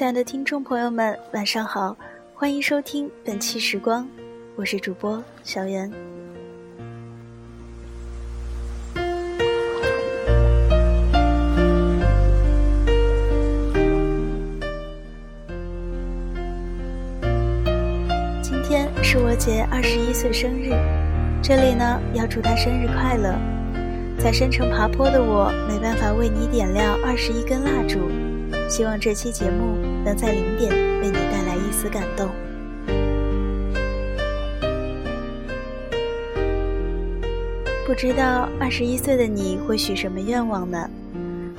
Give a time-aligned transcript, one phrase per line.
[0.00, 1.94] 亲爱的听众朋友们，晚上好，
[2.32, 4.08] 欢迎收听本期时光，
[4.56, 5.92] 我是主播小袁。
[18.40, 20.70] 今天是我姐二十一岁生日，
[21.42, 23.34] 这里呢要祝她生日快乐。
[24.18, 27.98] 在山城爬坡的我，没办法为你点亮二十一根蜡烛。
[28.66, 32.28] 希望这期节目能在零点为你带来一丝感动。
[37.86, 40.88] 不知道二十一岁的你会许什么愿望呢？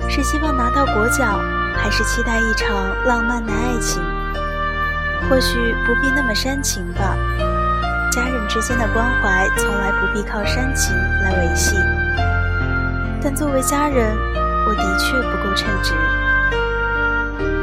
[0.08, 1.38] 是希望拿到国奖，
[1.74, 2.68] 还是期待一场
[3.06, 4.02] 浪漫的爱情？
[5.28, 7.16] 或许不必那么煽情吧。
[8.10, 11.76] 家人之间的关怀从来不必靠煽情来维系。
[13.22, 14.16] 但作为家人，
[14.66, 15.94] 我的确不够称职。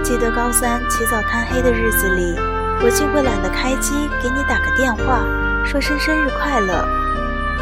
[0.09, 2.33] 记得高三起早贪黑的日子里，
[2.81, 5.23] 我竟会懒得开机给你打个电话，
[5.63, 6.83] 说声生日快乐，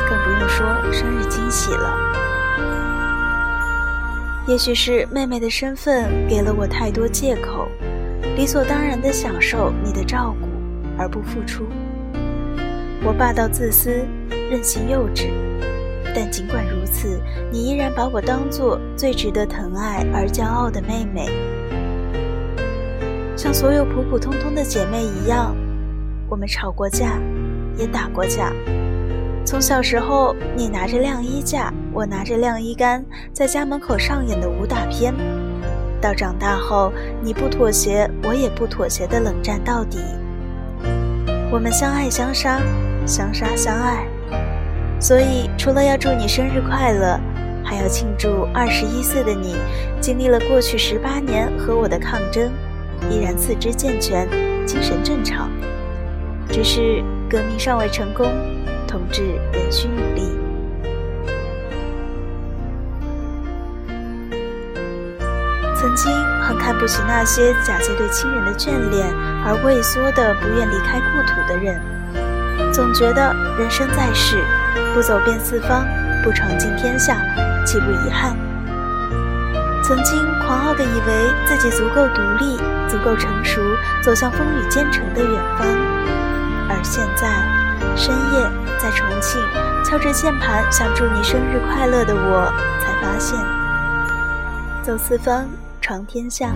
[0.07, 1.93] 更不用说生日惊喜了。
[4.47, 7.67] 也许是妹妹的身份给了我太多借口，
[8.37, 10.47] 理所当然的享受你的照顾
[10.97, 11.67] 而不付出。
[13.03, 14.07] 我霸道自私，
[14.49, 15.27] 任性幼稚，
[16.15, 21.29] 但尽管如此，你依然把我当做最值得疼爱而骄傲的妹妹。
[23.37, 25.55] 像所有普普通通的姐妹一样，
[26.27, 27.19] 我们吵过架，
[27.77, 28.51] 也打过架。
[29.45, 35.13] 从小时候，你拿着晾衣架，我拿着晾衣杆，在家门口上演的武打片，
[36.01, 39.99] 到长大后，你不妥协，我也不妥协的冷战到底。
[41.51, 42.59] 我们相爱相杀，
[43.05, 44.03] 相杀相爱。
[44.99, 47.19] 所以，除了要祝你生日快乐，
[47.63, 49.55] 还要庆祝二十一岁的你，
[50.01, 52.51] 经历了过去十八年和我的抗争。
[53.09, 54.27] 依然四肢健全，
[54.65, 55.49] 精神正常，
[56.49, 58.31] 只是革命尚未成功，
[58.87, 60.37] 同志仍需努力。
[65.79, 69.07] 曾经很看不起那些假借对亲人的眷恋
[69.45, 71.79] 而畏缩的不愿离开故土的人，
[72.73, 74.37] 总觉得人生在世，
[74.93, 75.85] 不走遍四方，
[76.23, 77.15] 不闯尽天下，
[77.63, 78.35] 岂不遗憾？
[79.87, 82.57] 曾经狂傲的以为自己足够独立。
[82.89, 83.61] 足够成熟，
[84.01, 85.67] 走向风雨兼程的远方。
[86.69, 87.27] 而现在，
[87.97, 89.41] 深夜在重庆
[89.83, 92.49] 敲着键盘想祝你生日快乐的我，
[92.79, 93.37] 才发现，
[94.81, 95.49] 走四方
[95.81, 96.55] 闯天下，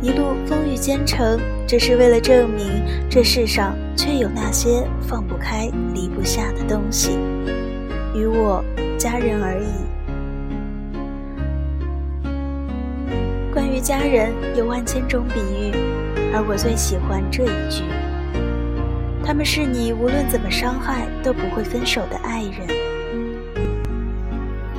[0.00, 1.38] 一路风雨兼程，
[1.68, 7.18] 只是为了证明这世上确有那些放不开、离不下的东西，
[8.14, 8.64] 与我
[8.98, 9.89] 家人而已。
[13.80, 15.72] 家人有万千种比喻，
[16.34, 17.82] 而我最喜欢这一句：
[19.24, 22.68] 他们是你无论怎么伤害都不会分手的爱人。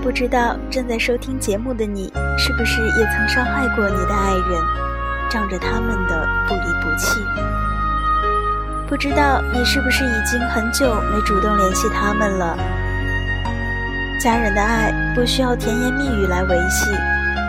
[0.03, 4.61] 不知道正在收听节目的你，是不是也曾伤害过你的爱人，
[5.29, 7.19] 仗着他们的不离不弃？
[8.87, 12.57] 不知道你是不是已经很久没主动联系他们了？
[14.19, 16.91] 家人的爱不需要甜言蜜语来维系。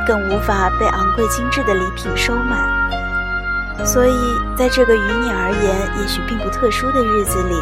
[0.06, 4.16] 更无法被昂贵精致的礼品收买，所以
[4.56, 7.54] 在这个于你而言也许并不特殊的日子里，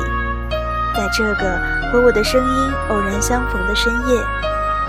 [0.97, 1.59] 在这个
[1.93, 4.23] 和我的声音偶然相逢的深夜，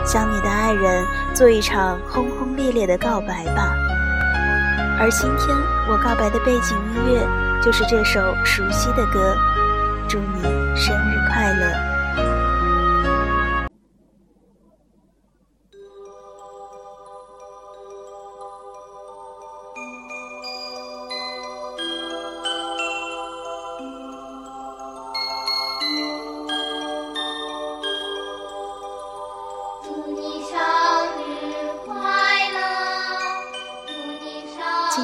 [0.06, 3.74] 向你的爱人做一场轰轰烈烈的告白吧。
[5.00, 5.58] 而今天
[5.90, 7.28] 我告白的背景音乐
[7.62, 9.36] 就是这首熟悉的歌，
[10.08, 10.44] 祝你
[10.75, 12.41] 生日快乐。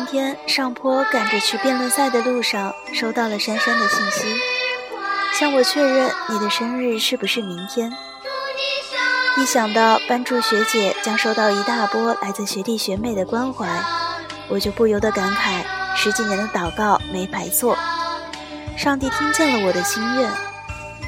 [0.10, 4.36] 天上坡赶着去辩论赛的路上，收到了珊珊的信息，
[5.34, 7.92] 向我确认你的生日是不是明天。
[9.38, 13.68] 一想到班助学姐将收到一大波来自学弟学妹的关怀，
[14.48, 15.62] 我就不由得感慨：
[15.96, 17.78] 十几年的祷告没白做，
[18.78, 20.32] 上帝听见了我的心愿，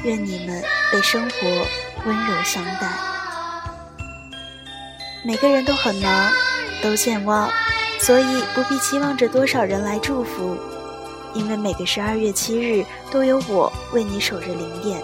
[0.04, 0.62] 愿你们
[0.92, 1.48] 被生活
[2.04, 2.88] 温柔相待。
[5.24, 6.30] 每个人都很忙，
[6.82, 7.50] 都健忘。
[8.00, 10.56] 所以不必期望着多少人来祝福，
[11.34, 15.02] 因为每个十二月七日都有我为你守着零点。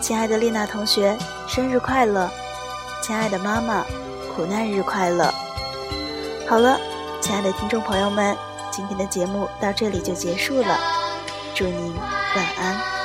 [0.00, 2.30] 亲爱的丽娜同学，生日快乐！
[3.02, 3.84] 亲爱的妈妈，
[4.34, 5.32] 苦难日快乐！
[6.48, 6.78] 好了，
[7.20, 8.36] 亲爱的听众朋友们。
[8.72, 10.78] 今天的节目到这里就结束了，
[11.54, 12.95] 祝您晚安。